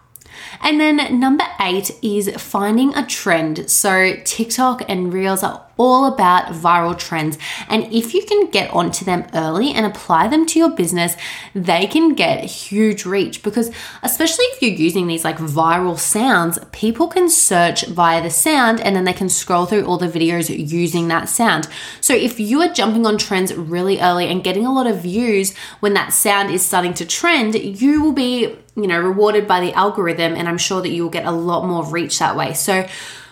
And 0.63 0.81
then 0.81 1.19
number 1.19 1.45
eight 1.61 1.91
is 2.03 2.31
finding 2.41 2.95
a 2.95 3.07
trend. 3.07 3.71
So 3.71 4.15
TikTok 4.25 4.89
and 4.89 5.13
Reels 5.13 5.43
are 5.43 5.67
all 5.77 6.05
about 6.05 6.47
viral 6.53 6.97
trends. 6.97 7.39
And 7.69 7.93
if 7.93 8.15
you 8.15 8.25
can 8.25 8.51
get 8.51 8.73
onto 8.73 9.05
them 9.05 9.27
early 9.35 9.73
and 9.73 9.85
apply 9.85 10.29
them 10.29 10.47
to 10.47 10.59
your 10.59 10.71
business, 10.71 11.17
they 11.55 11.87
can 11.87 12.15
get 12.15 12.45
huge 12.45 13.05
reach 13.05 13.43
because, 13.43 13.71
especially 14.03 14.45
if 14.47 14.63
you're 14.63 14.71
using 14.71 15.07
these 15.07 15.25
like 15.25 15.39
viral 15.39 15.99
sounds, 15.99 16.59
people 16.73 17.09
can 17.09 17.29
search 17.29 17.87
via 17.87 18.23
the 18.23 18.31
sound 18.31 18.81
and 18.81 18.95
then 18.95 19.05
they 19.05 19.13
can 19.13 19.29
scroll 19.29 19.67
through 19.67 19.85
all 19.85 19.99
the 19.99 20.09
videos 20.09 20.49
using 20.71 21.09
that 21.09 21.29
sound. 21.29 21.69
So 22.01 22.15
if 22.15 22.39
you 22.39 22.61
are 22.61 22.73
jumping 22.73 23.07
on 23.07 23.19
trends 23.19 23.55
really 23.55 24.01
early 24.01 24.29
and 24.29 24.45
getting 24.45 24.67
a 24.67 24.73
lot 24.73 24.87
of 24.87 25.03
views 25.03 25.57
when 25.81 25.95
that 25.95 26.13
sound 26.13 26.51
is 26.51 26.65
starting 26.65 26.95
to 26.95 27.07
trend, 27.07 27.55
you 27.55 28.03
will 28.03 28.13
be 28.13 28.57
you 28.77 28.87
know 28.87 29.01
rewarded 29.01 29.47
by 29.47 29.61
the 29.61 29.73
algorithm 29.75 30.35
and 30.35 30.49
i'm 30.49 30.59
sure 30.59 30.81
that 30.81 30.91
you 30.91 31.03
will 31.03 31.11
get 31.11 31.25
a 31.25 31.31
lot 31.31 31.67
more 31.67 31.85
reach 31.85 32.19
that 32.19 32.37
way 32.37 32.53
so 32.53 32.87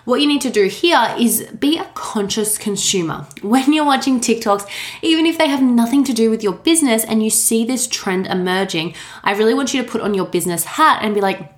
what 0.04 0.20
you 0.20 0.26
need 0.26 0.40
to 0.40 0.50
do 0.50 0.64
here 0.66 1.14
is 1.18 1.47
be 1.59 1.78
a 1.78 1.85
conscious 1.94 2.59
consumer. 2.59 3.26
When 3.42 3.73
you're 3.73 3.85
watching 3.85 4.18
TikToks, 4.18 4.66
even 5.02 5.26
if 5.26 5.38
they 5.38 5.49
have 5.49 5.62
nothing 5.62 6.04
to 6.04 6.12
do 6.12 6.30
with 6.30 6.42
your 6.42 6.54
business 6.54 7.04
and 7.04 7.23
you 7.23 7.30
see 7.30 7.64
this 7.64 7.87
trend 7.87 8.26
emerging, 8.26 8.94
I 9.23 9.32
really 9.32 9.54
want 9.54 9.75
you 9.75 9.82
to 9.82 9.88
put 9.88 10.00
on 10.00 10.14
your 10.14 10.26
business 10.26 10.64
hat 10.64 11.00
and 11.02 11.14
be 11.14 11.20
like, 11.20 11.52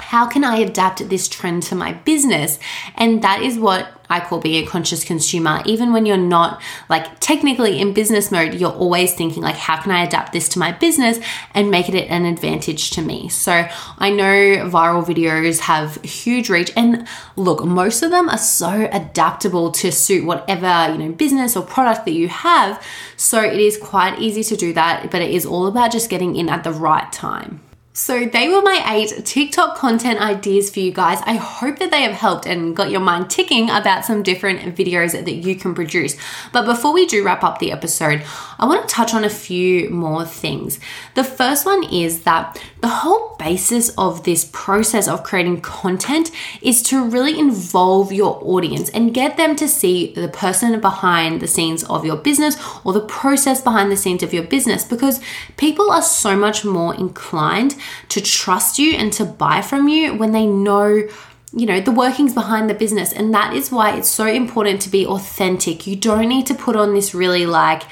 how 0.00 0.26
can 0.26 0.44
I 0.44 0.58
adapt 0.58 1.08
this 1.08 1.28
trend 1.28 1.64
to 1.64 1.74
my 1.74 1.92
business? 1.92 2.58
And 2.94 3.22
that 3.22 3.42
is 3.42 3.58
what 3.58 3.97
I 4.10 4.20
call 4.20 4.40
being 4.40 4.64
a 4.64 4.66
conscious 4.66 5.04
consumer. 5.04 5.62
Even 5.66 5.92
when 5.92 6.06
you're 6.06 6.16
not 6.16 6.60
like 6.88 7.20
technically 7.20 7.80
in 7.80 7.92
business 7.92 8.30
mode, 8.30 8.54
you're 8.54 8.72
always 8.72 9.14
thinking 9.14 9.42
like, 9.42 9.56
how 9.56 9.80
can 9.80 9.92
I 9.92 10.04
adapt 10.04 10.32
this 10.32 10.48
to 10.50 10.58
my 10.58 10.72
business 10.72 11.18
and 11.54 11.70
make 11.70 11.88
it 11.88 12.06
an 12.08 12.24
advantage 12.24 12.90
to 12.92 13.02
me? 13.02 13.28
So 13.28 13.68
I 13.98 14.10
know 14.10 14.24
viral 14.68 15.04
videos 15.04 15.60
have 15.60 15.96
huge 16.02 16.48
reach 16.48 16.72
and 16.76 17.06
look, 17.36 17.64
most 17.64 18.02
of 18.02 18.10
them 18.10 18.28
are 18.28 18.38
so 18.38 18.88
adaptable 18.92 19.70
to 19.72 19.92
suit 19.92 20.24
whatever, 20.24 20.92
you 20.92 20.98
know, 20.98 21.12
business 21.12 21.56
or 21.56 21.64
product 21.64 22.04
that 22.04 22.12
you 22.12 22.28
have. 22.28 22.82
So 23.16 23.42
it 23.42 23.58
is 23.58 23.76
quite 23.76 24.18
easy 24.18 24.42
to 24.44 24.56
do 24.56 24.72
that, 24.74 25.10
but 25.10 25.22
it 25.22 25.30
is 25.30 25.44
all 25.44 25.66
about 25.66 25.92
just 25.92 26.10
getting 26.10 26.36
in 26.36 26.48
at 26.48 26.64
the 26.64 26.72
right 26.72 27.10
time. 27.12 27.60
So, 27.92 28.26
they 28.26 28.48
were 28.48 28.62
my 28.62 28.84
eight 28.94 29.26
TikTok 29.26 29.76
content 29.76 30.20
ideas 30.20 30.70
for 30.70 30.78
you 30.78 30.92
guys. 30.92 31.20
I 31.26 31.34
hope 31.34 31.80
that 31.80 31.90
they 31.90 32.02
have 32.02 32.12
helped 32.12 32.46
and 32.46 32.76
got 32.76 32.92
your 32.92 33.00
mind 33.00 33.28
ticking 33.28 33.70
about 33.70 34.04
some 34.04 34.22
different 34.22 34.60
videos 34.76 35.12
that 35.12 35.32
you 35.32 35.56
can 35.56 35.74
produce. 35.74 36.16
But 36.52 36.64
before 36.64 36.92
we 36.92 37.06
do 37.06 37.24
wrap 37.24 37.42
up 37.42 37.58
the 37.58 37.72
episode, 37.72 38.22
I 38.60 38.66
want 38.66 38.88
to 38.88 38.94
touch 38.94 39.14
on 39.14 39.24
a 39.24 39.30
few 39.30 39.90
more 39.90 40.24
things. 40.24 40.78
The 41.14 41.24
first 41.24 41.66
one 41.66 41.82
is 41.92 42.22
that 42.22 42.62
the 42.80 42.88
whole 42.88 43.36
basis 43.38 43.90
of 43.98 44.24
this 44.24 44.48
process 44.52 45.08
of 45.08 45.24
creating 45.24 45.60
content 45.60 46.30
is 46.62 46.82
to 46.84 47.04
really 47.04 47.38
involve 47.38 48.12
your 48.12 48.38
audience 48.42 48.90
and 48.90 49.14
get 49.14 49.36
them 49.36 49.56
to 49.56 49.66
see 49.66 50.12
the 50.12 50.28
person 50.28 50.80
behind 50.80 51.40
the 51.40 51.46
scenes 51.46 51.82
of 51.84 52.04
your 52.04 52.16
business 52.16 52.56
or 52.84 52.92
the 52.92 53.00
process 53.00 53.60
behind 53.60 53.90
the 53.90 53.96
scenes 53.96 54.22
of 54.22 54.32
your 54.32 54.44
business 54.44 54.84
because 54.84 55.20
people 55.56 55.90
are 55.90 56.02
so 56.02 56.36
much 56.36 56.64
more 56.64 56.94
inclined 56.94 57.76
to 58.08 58.20
trust 58.20 58.78
you 58.78 58.94
and 58.94 59.12
to 59.14 59.24
buy 59.24 59.62
from 59.62 59.88
you 59.88 60.14
when 60.14 60.32
they 60.32 60.46
know 60.46 61.08
you 61.52 61.64
know 61.64 61.80
the 61.80 61.90
workings 61.90 62.34
behind 62.34 62.68
the 62.68 62.74
business. 62.74 63.12
And 63.12 63.32
that 63.34 63.54
is 63.54 63.70
why 63.70 63.96
it's 63.96 64.08
so 64.08 64.26
important 64.26 64.82
to 64.82 64.90
be 64.90 65.06
authentic. 65.06 65.86
You 65.86 65.96
don't 65.96 66.28
need 66.28 66.46
to 66.46 66.54
put 66.54 66.76
on 66.76 66.94
this 66.94 67.14
really 67.14 67.46
like 67.46 67.84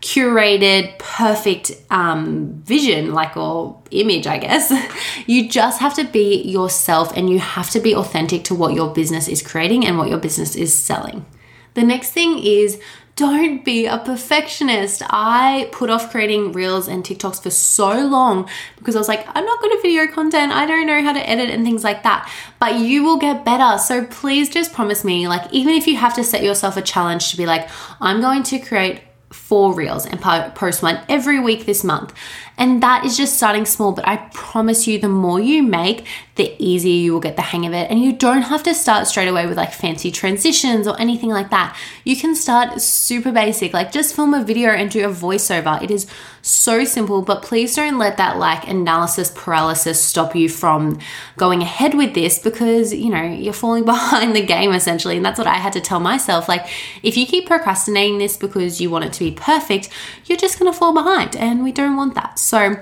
curated 0.00 0.98
perfect 0.98 1.72
um, 1.90 2.54
vision 2.64 3.12
like 3.12 3.36
or 3.36 3.82
image 3.90 4.26
i 4.26 4.38
guess. 4.38 4.72
You 5.26 5.48
just 5.48 5.80
have 5.80 5.94
to 5.94 6.04
be 6.04 6.42
yourself 6.42 7.12
and 7.16 7.28
you 7.28 7.38
have 7.38 7.70
to 7.70 7.80
be 7.80 7.94
authentic 7.94 8.44
to 8.44 8.54
what 8.54 8.74
your 8.74 8.92
business 8.92 9.28
is 9.28 9.42
creating 9.42 9.86
and 9.86 9.98
what 9.98 10.08
your 10.08 10.18
business 10.18 10.56
is 10.56 10.72
selling. 10.74 11.26
The 11.74 11.82
next 11.84 12.12
thing 12.12 12.38
is 12.42 12.80
don't 13.16 13.64
be 13.64 13.86
a 13.86 13.98
perfectionist. 13.98 15.02
I 15.10 15.68
put 15.72 15.90
off 15.90 16.10
creating 16.10 16.52
reels 16.52 16.88
and 16.88 17.04
TikToks 17.04 17.42
for 17.42 17.50
so 17.50 18.06
long 18.06 18.48
because 18.78 18.96
I 18.96 18.98
was 18.98 19.08
like, 19.08 19.26
I'm 19.34 19.44
not 19.44 19.60
good 19.60 19.74
at 19.76 19.82
video 19.82 20.06
content. 20.06 20.52
I 20.52 20.66
don't 20.66 20.86
know 20.86 21.02
how 21.02 21.12
to 21.12 21.28
edit 21.28 21.50
and 21.50 21.64
things 21.64 21.84
like 21.84 22.02
that. 22.02 22.30
But 22.58 22.76
you 22.76 23.02
will 23.02 23.18
get 23.18 23.44
better. 23.44 23.78
So 23.78 24.06
please 24.06 24.48
just 24.48 24.72
promise 24.72 25.04
me, 25.04 25.28
like, 25.28 25.52
even 25.52 25.74
if 25.74 25.86
you 25.86 25.96
have 25.96 26.14
to 26.14 26.24
set 26.24 26.42
yourself 26.42 26.76
a 26.76 26.82
challenge 26.82 27.30
to 27.30 27.36
be 27.36 27.46
like, 27.46 27.68
I'm 28.00 28.20
going 28.20 28.42
to 28.44 28.58
create 28.58 29.02
four 29.50 29.74
reels 29.74 30.06
and 30.06 30.20
post 30.22 30.80
one 30.80 31.00
every 31.08 31.40
week 31.40 31.66
this 31.66 31.82
month. 31.82 32.14
And 32.56 32.82
that 32.84 33.04
is 33.04 33.16
just 33.16 33.36
starting 33.36 33.64
small, 33.64 33.90
but 33.90 34.06
I 34.06 34.18
promise 34.34 34.86
you, 34.86 35.00
the 35.00 35.08
more 35.08 35.40
you 35.40 35.62
make, 35.62 36.06
the 36.36 36.54
easier 36.58 36.92
you 36.92 37.12
will 37.12 37.20
get 37.20 37.36
the 37.36 37.42
hang 37.42 37.66
of 37.66 37.72
it. 37.72 37.90
And 37.90 37.98
you 37.98 38.12
don't 38.12 38.42
have 38.42 38.62
to 38.64 38.74
start 38.74 39.06
straight 39.06 39.28
away 39.28 39.46
with 39.46 39.56
like 39.56 39.72
fancy 39.72 40.10
transitions 40.10 40.86
or 40.86 40.98
anything 41.00 41.30
like 41.30 41.50
that. 41.50 41.76
You 42.04 42.16
can 42.16 42.36
start 42.36 42.80
super 42.80 43.32
basic, 43.32 43.72
like 43.72 43.92
just 43.92 44.14
film 44.14 44.34
a 44.34 44.44
video 44.44 44.70
and 44.70 44.90
do 44.90 45.04
a 45.06 45.10
voiceover. 45.10 45.82
It 45.82 45.90
is 45.90 46.06
so 46.42 46.84
simple, 46.84 47.22
but 47.22 47.42
please 47.42 47.74
don't 47.74 47.98
let 47.98 48.18
that 48.18 48.38
like 48.38 48.68
analysis 48.68 49.32
paralysis 49.34 50.02
stop 50.02 50.36
you 50.36 50.48
from 50.48 50.98
going 51.36 51.62
ahead 51.62 51.94
with 51.94 52.14
this 52.14 52.38
because 52.38 52.94
you 52.94 53.10
know 53.10 53.22
you're 53.22 53.52
falling 53.52 53.84
behind 53.94 54.36
the 54.36 54.44
game 54.44 54.72
essentially. 54.72 55.16
And 55.16 55.24
that's 55.24 55.38
what 55.38 55.46
I 55.46 55.54
had 55.54 55.72
to 55.74 55.80
tell 55.80 56.00
myself. 56.00 56.48
Like, 56.48 56.68
if 57.02 57.16
you 57.16 57.26
keep 57.26 57.46
procrastinating 57.46 58.18
this 58.18 58.36
because 58.36 58.80
you 58.80 58.90
want 58.90 59.06
it 59.06 59.12
to 59.14 59.24
be 59.24 59.32
perfect, 59.40 59.88
you're 60.26 60.38
just 60.38 60.58
gonna 60.58 60.72
fall 60.72 60.92
behind, 60.94 61.34
and 61.34 61.64
we 61.64 61.72
don't 61.72 61.96
want 61.96 62.14
that. 62.14 62.38
So 62.38 62.76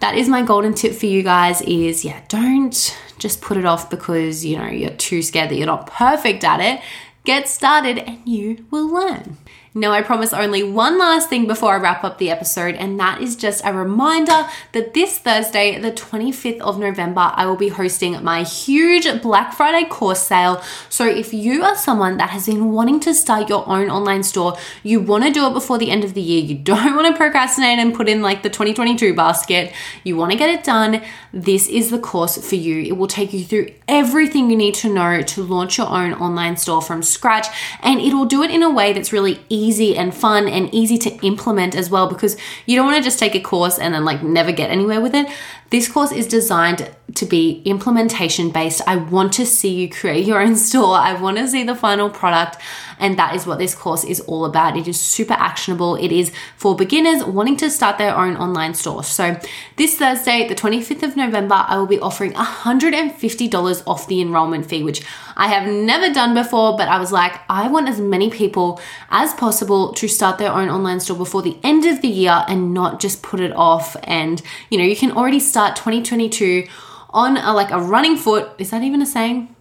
that 0.00 0.16
is 0.16 0.28
my 0.28 0.42
golden 0.42 0.74
tip 0.74 0.92
for 0.94 1.06
you 1.06 1.22
guys 1.22 1.60
is 1.62 2.04
yeah, 2.04 2.20
don't 2.28 2.98
just 3.18 3.40
put 3.40 3.56
it 3.56 3.64
off 3.64 3.90
because 3.90 4.44
you 4.44 4.56
know 4.56 4.66
you're 4.66 4.90
too 4.90 5.22
scared 5.22 5.50
that 5.50 5.56
you're 5.56 5.66
not 5.66 5.86
perfect 5.86 6.44
at 6.44 6.60
it. 6.60 6.80
Get 7.24 7.48
started 7.48 7.98
and 7.98 8.20
you 8.26 8.66
will 8.70 8.86
learn. 8.86 9.38
Now, 9.76 9.90
I 9.90 10.02
promise 10.02 10.32
only 10.32 10.62
one 10.62 11.00
last 11.00 11.28
thing 11.28 11.48
before 11.48 11.74
I 11.74 11.78
wrap 11.78 12.04
up 12.04 12.18
the 12.18 12.30
episode, 12.30 12.76
and 12.76 13.00
that 13.00 13.20
is 13.20 13.34
just 13.34 13.60
a 13.64 13.72
reminder 13.72 14.46
that 14.70 14.94
this 14.94 15.18
Thursday, 15.18 15.80
the 15.80 15.90
25th 15.90 16.60
of 16.60 16.78
November, 16.78 17.32
I 17.34 17.46
will 17.46 17.56
be 17.56 17.70
hosting 17.70 18.22
my 18.22 18.44
huge 18.44 19.08
Black 19.20 19.52
Friday 19.52 19.88
course 19.88 20.22
sale. 20.22 20.62
So, 20.88 21.08
if 21.08 21.34
you 21.34 21.64
are 21.64 21.74
someone 21.74 22.18
that 22.18 22.30
has 22.30 22.46
been 22.46 22.70
wanting 22.70 23.00
to 23.00 23.12
start 23.12 23.48
your 23.48 23.68
own 23.68 23.90
online 23.90 24.22
store, 24.22 24.56
you 24.84 25.00
want 25.00 25.24
to 25.24 25.32
do 25.32 25.44
it 25.48 25.52
before 25.52 25.78
the 25.78 25.90
end 25.90 26.04
of 26.04 26.14
the 26.14 26.20
year, 26.20 26.40
you 26.40 26.54
don't 26.54 26.94
want 26.94 27.08
to 27.08 27.16
procrastinate 27.18 27.80
and 27.80 27.92
put 27.92 28.08
in 28.08 28.22
like 28.22 28.44
the 28.44 28.50
2022 28.50 29.12
basket, 29.12 29.72
you 30.04 30.16
want 30.16 30.30
to 30.30 30.38
get 30.38 30.50
it 30.50 30.62
done, 30.62 31.02
this 31.32 31.66
is 31.66 31.90
the 31.90 31.98
course 31.98 32.38
for 32.48 32.54
you. 32.54 32.80
It 32.82 32.96
will 32.96 33.08
take 33.08 33.32
you 33.32 33.42
through 33.42 33.70
everything 33.88 34.52
you 34.52 34.56
need 34.56 34.74
to 34.76 34.94
know 34.94 35.20
to 35.20 35.42
launch 35.42 35.78
your 35.78 35.88
own 35.88 36.14
online 36.14 36.56
store 36.58 36.80
from 36.80 37.02
scratch, 37.02 37.48
and 37.82 38.00
it 38.00 38.14
will 38.14 38.24
do 38.24 38.44
it 38.44 38.52
in 38.52 38.62
a 38.62 38.70
way 38.70 38.92
that's 38.92 39.12
really 39.12 39.40
easy 39.48 39.63
easy 39.64 39.96
and 39.96 40.14
fun 40.14 40.48
and 40.48 40.72
easy 40.74 40.98
to 40.98 41.10
implement 41.26 41.74
as 41.74 41.90
well 41.90 42.06
because 42.08 42.36
you 42.66 42.76
don't 42.76 42.86
want 42.86 42.96
to 42.98 43.02
just 43.02 43.18
take 43.18 43.34
a 43.34 43.40
course 43.40 43.78
and 43.78 43.94
then 43.94 44.04
like 44.04 44.22
never 44.22 44.52
get 44.52 44.70
anywhere 44.70 45.00
with 45.00 45.14
it. 45.14 45.26
This 45.70 45.88
course 45.88 46.12
is 46.12 46.26
designed 46.26 46.90
to 47.14 47.26
be 47.26 47.62
implementation 47.64 48.50
based. 48.50 48.82
I 48.86 48.96
want 48.96 49.32
to 49.34 49.46
see 49.46 49.74
you 49.74 49.88
create 49.88 50.26
your 50.26 50.40
own 50.40 50.56
store. 50.56 50.96
I 50.96 51.20
want 51.20 51.38
to 51.38 51.48
see 51.48 51.64
the 51.64 51.74
final 51.74 52.10
product. 52.10 52.56
And 52.98 53.18
that 53.18 53.34
is 53.34 53.46
what 53.46 53.58
this 53.58 53.74
course 53.74 54.04
is 54.04 54.20
all 54.20 54.44
about. 54.44 54.76
It 54.76 54.86
is 54.86 55.00
super 55.00 55.34
actionable. 55.34 55.96
It 55.96 56.12
is 56.12 56.32
for 56.56 56.76
beginners 56.76 57.24
wanting 57.24 57.56
to 57.58 57.70
start 57.70 57.98
their 57.98 58.16
own 58.16 58.36
online 58.36 58.74
store. 58.74 59.02
So, 59.02 59.38
this 59.76 59.98
Thursday, 59.98 60.46
the 60.46 60.54
25th 60.54 61.02
of 61.02 61.16
November, 61.16 61.64
I 61.66 61.76
will 61.76 61.86
be 61.86 61.98
offering 61.98 62.32
$150 62.32 63.82
off 63.86 64.06
the 64.06 64.20
enrollment 64.20 64.66
fee, 64.66 64.82
which 64.82 65.02
I 65.36 65.48
have 65.48 65.66
never 65.68 66.12
done 66.12 66.34
before, 66.34 66.76
but 66.76 66.88
I 66.88 66.98
was 66.98 67.10
like, 67.10 67.40
I 67.48 67.68
want 67.68 67.88
as 67.88 68.00
many 68.00 68.30
people 68.30 68.80
as 69.10 69.34
possible 69.34 69.92
to 69.94 70.08
start 70.08 70.38
their 70.38 70.52
own 70.52 70.68
online 70.68 71.00
store 71.00 71.16
before 71.16 71.42
the 71.42 71.58
end 71.64 71.84
of 71.86 72.00
the 72.02 72.08
year 72.08 72.44
and 72.48 72.72
not 72.72 73.00
just 73.00 73.22
put 73.22 73.40
it 73.40 73.52
off. 73.52 73.96
And, 74.04 74.40
you 74.70 74.78
know, 74.78 74.84
you 74.84 74.96
can 74.96 75.10
already 75.10 75.40
start 75.40 75.76
2022 75.76 76.66
on 77.14 77.38
a, 77.38 77.54
like 77.54 77.70
a 77.70 77.80
running 77.80 78.16
foot. 78.16 78.50
Is 78.58 78.70
that 78.70 78.82
even 78.82 79.00
a 79.00 79.06
saying? 79.06 79.53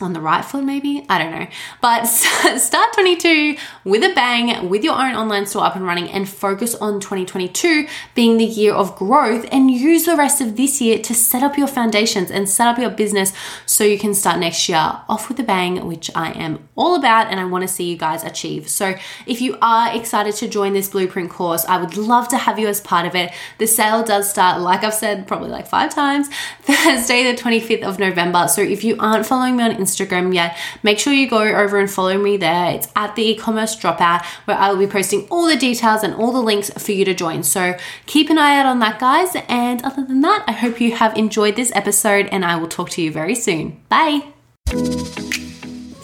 On 0.00 0.12
the 0.12 0.20
right 0.20 0.44
foot, 0.44 0.64
maybe? 0.64 1.04
I 1.08 1.18
don't 1.18 1.30
know. 1.30 1.46
But 1.80 2.04
start 2.58 2.92
22 2.94 3.56
with 3.84 4.02
a 4.02 4.14
bang, 4.14 4.68
with 4.68 4.84
your 4.84 4.94
own 4.94 5.14
online 5.14 5.46
store 5.46 5.64
up 5.64 5.76
and 5.76 5.84
running, 5.84 6.10
and 6.10 6.28
focus 6.28 6.74
on 6.74 7.00
2022 7.00 7.86
being 8.14 8.38
the 8.38 8.44
year 8.44 8.72
of 8.74 8.96
growth. 8.96 9.46
And 9.52 9.70
use 9.70 10.04
the 10.04 10.16
rest 10.16 10.40
of 10.40 10.56
this 10.56 10.80
year 10.80 10.98
to 10.98 11.14
set 11.14 11.42
up 11.42 11.56
your 11.56 11.66
foundations 11.66 12.30
and 12.30 12.48
set 12.48 12.66
up 12.66 12.78
your 12.78 12.90
business 12.90 13.32
so 13.66 13.84
you 13.84 13.98
can 13.98 14.14
start 14.14 14.38
next 14.38 14.68
year 14.68 14.78
off 15.08 15.28
with 15.28 15.38
a 15.40 15.42
bang, 15.42 15.86
which 15.86 16.10
I 16.14 16.32
am 16.32 16.68
all 16.76 16.96
about 16.96 17.28
and 17.30 17.38
I 17.40 17.44
want 17.44 17.62
to 17.62 17.68
see 17.68 17.84
you 17.84 17.96
guys 17.96 18.24
achieve. 18.24 18.68
So 18.68 18.94
if 19.26 19.40
you 19.40 19.56
are 19.62 19.94
excited 19.96 20.34
to 20.36 20.48
join 20.48 20.72
this 20.72 20.88
blueprint 20.88 21.30
course, 21.30 21.64
I 21.66 21.78
would 21.78 21.96
love 21.96 22.28
to 22.28 22.36
have 22.36 22.58
you 22.58 22.68
as 22.68 22.80
part 22.80 23.06
of 23.06 23.14
it. 23.14 23.32
The 23.58 23.66
sale 23.66 24.04
does 24.04 24.28
start, 24.28 24.60
like 24.60 24.84
I've 24.84 24.94
said, 24.94 25.26
probably 25.26 25.50
like 25.50 25.66
five 25.66 25.94
times, 25.94 26.28
Thursday, 26.62 27.30
the 27.30 27.40
25th 27.40 27.82
of 27.82 27.98
November. 27.98 28.48
So 28.48 28.60
if 28.62 28.84
you 28.84 28.96
aren't 28.98 29.26
following 29.26 29.56
me 29.56 29.64
on 29.64 29.84
Instagram 29.94 30.34
yet, 30.34 30.56
make 30.82 30.98
sure 30.98 31.12
you 31.12 31.28
go 31.28 31.42
over 31.42 31.78
and 31.78 31.90
follow 31.90 32.18
me 32.18 32.36
there. 32.36 32.72
It's 32.72 32.88
at 32.96 33.14
the 33.16 33.22
e-commerce 33.30 33.76
dropout 33.76 34.24
where 34.44 34.56
I 34.56 34.70
will 34.70 34.78
be 34.78 34.86
posting 34.86 35.26
all 35.28 35.46
the 35.46 35.56
details 35.56 36.02
and 36.02 36.14
all 36.14 36.32
the 36.32 36.40
links 36.40 36.70
for 36.70 36.92
you 36.92 37.04
to 37.04 37.14
join. 37.14 37.42
So 37.42 37.76
keep 38.06 38.30
an 38.30 38.38
eye 38.38 38.58
out 38.58 38.66
on 38.66 38.78
that, 38.80 38.98
guys. 38.98 39.36
And 39.48 39.82
other 39.84 40.04
than 40.04 40.20
that, 40.22 40.44
I 40.46 40.52
hope 40.52 40.80
you 40.80 40.92
have 40.92 41.16
enjoyed 41.16 41.56
this 41.56 41.72
episode 41.74 42.28
and 42.30 42.44
I 42.44 42.56
will 42.56 42.68
talk 42.68 42.90
to 42.90 43.02
you 43.02 43.12
very 43.12 43.34
soon. 43.34 43.80
Bye. 43.88 45.43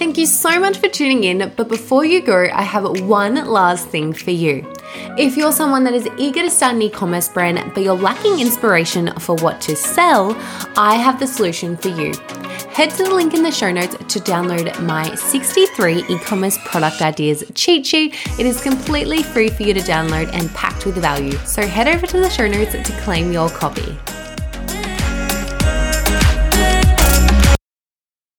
Thank 0.00 0.16
you 0.16 0.24
so 0.24 0.58
much 0.58 0.78
for 0.78 0.88
tuning 0.88 1.24
in. 1.24 1.52
But 1.56 1.68
before 1.68 2.06
you 2.06 2.22
go, 2.22 2.48
I 2.54 2.62
have 2.62 3.02
one 3.02 3.34
last 3.34 3.86
thing 3.88 4.14
for 4.14 4.30
you. 4.30 4.66
If 5.18 5.36
you're 5.36 5.52
someone 5.52 5.84
that 5.84 5.92
is 5.92 6.08
eager 6.16 6.40
to 6.40 6.48
start 6.48 6.74
an 6.76 6.80
e 6.80 6.88
commerce 6.88 7.28
brand, 7.28 7.74
but 7.74 7.82
you're 7.82 7.92
lacking 7.92 8.40
inspiration 8.40 9.12
for 9.18 9.36
what 9.36 9.60
to 9.60 9.76
sell, 9.76 10.34
I 10.74 10.94
have 10.94 11.20
the 11.20 11.26
solution 11.26 11.76
for 11.76 11.88
you. 11.88 12.14
Head 12.70 12.92
to 12.92 13.02
the 13.02 13.14
link 13.14 13.34
in 13.34 13.42
the 13.42 13.52
show 13.52 13.70
notes 13.70 13.94
to 14.14 14.20
download 14.20 14.82
my 14.82 15.14
63 15.14 16.04
e 16.08 16.18
commerce 16.20 16.56
product 16.64 17.02
ideas 17.02 17.44
cheat 17.54 17.84
sheet. 17.84 18.14
It 18.38 18.46
is 18.46 18.62
completely 18.62 19.22
free 19.22 19.50
for 19.50 19.64
you 19.64 19.74
to 19.74 19.80
download 19.80 20.30
and 20.32 20.48
packed 20.54 20.86
with 20.86 20.94
value. 20.94 21.36
So 21.44 21.66
head 21.66 21.88
over 21.88 22.06
to 22.06 22.20
the 22.20 22.30
show 22.30 22.48
notes 22.48 22.72
to 22.72 23.00
claim 23.02 23.32
your 23.32 23.50
copy. 23.50 23.98